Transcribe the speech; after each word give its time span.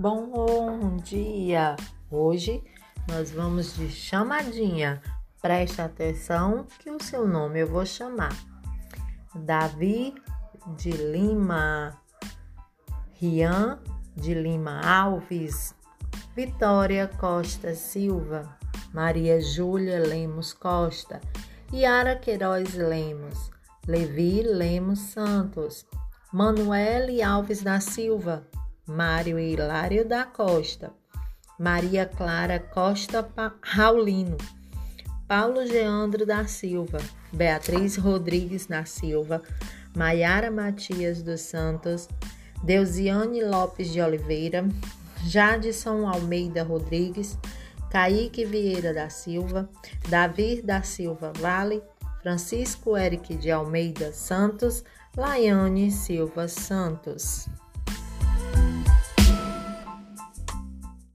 Bom 0.00 0.96
dia! 0.96 1.76
Hoje 2.10 2.64
nós 3.06 3.32
vamos 3.32 3.76
de 3.76 3.90
chamadinha. 3.90 5.02
Preste 5.42 5.82
atenção 5.82 6.66
que 6.78 6.90
o 6.90 6.96
seu 7.02 7.28
nome 7.28 7.60
eu 7.60 7.66
vou 7.66 7.84
chamar. 7.84 8.34
Davi 9.34 10.14
de 10.78 10.90
Lima, 10.90 12.00
Rian 13.12 13.78
de 14.16 14.32
Lima 14.32 14.80
Alves, 14.80 15.74
Vitória 16.34 17.06
Costa 17.06 17.74
Silva, 17.74 18.56
Maria 18.94 19.38
Júlia 19.38 19.98
Lemos 19.98 20.54
Costa, 20.54 21.20
Yara 21.70 22.16
Queiroz 22.16 22.72
Lemos, 22.72 23.50
Levi 23.86 24.44
Lemos 24.44 24.98
Santos, 24.98 25.84
Manuele 26.32 27.22
Alves 27.22 27.62
da 27.62 27.80
Silva, 27.80 28.48
Mário 28.90 29.38
Hilário 29.38 30.04
da 30.04 30.24
Costa, 30.24 30.92
Maria 31.56 32.04
Clara 32.04 32.58
Costa 32.58 33.24
Raulino, 33.62 34.36
Paulo 35.28 35.64
Geandro 35.64 36.26
da 36.26 36.44
Silva, 36.48 36.98
Beatriz 37.32 37.96
Rodrigues 37.96 38.66
da 38.66 38.84
Silva, 38.84 39.42
Maiara 39.96 40.50
Matias 40.50 41.22
dos 41.22 41.42
Santos, 41.42 42.08
Deusiane 42.64 43.44
Lopes 43.44 43.92
de 43.92 44.02
Oliveira, 44.02 44.68
Jadson 45.24 46.08
Almeida 46.08 46.64
Rodrigues, 46.64 47.38
Kaique 47.92 48.44
Vieira 48.44 48.92
da 48.92 49.08
Silva, 49.08 49.70
Davi 50.08 50.62
da 50.62 50.82
Silva 50.82 51.32
Vale, 51.38 51.80
Francisco 52.22 52.96
Eric 52.96 53.36
de 53.36 53.52
Almeida 53.52 54.12
Santos, 54.12 54.82
Laiane 55.16 55.92
Silva 55.92 56.48
Santos. 56.48 57.48